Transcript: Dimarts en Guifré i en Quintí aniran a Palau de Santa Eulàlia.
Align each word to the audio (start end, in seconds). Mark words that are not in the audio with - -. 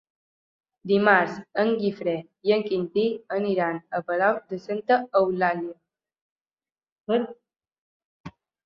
Dimarts 0.91 1.35
en 1.63 1.69
Guifré 1.81 2.15
i 2.49 2.55
en 2.57 2.65
Quintí 2.71 3.05
aniran 3.39 3.79
a 3.99 4.01
Palau 4.11 4.43
de 4.55 4.61
Santa 4.67 4.99
Eulàlia. 5.23 7.21